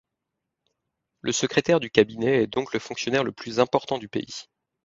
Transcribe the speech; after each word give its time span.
Le 1.19 1.31
Secrétaire 1.31 1.79
du 1.79 1.91
Cabinet 1.91 2.41
est 2.41 2.47
donc 2.47 2.73
le 2.73 2.79
fonctionnaire 2.79 3.23
le 3.23 3.31
plus 3.31 3.59
important 3.59 3.99
du 3.99 4.09
pays. 4.09 4.47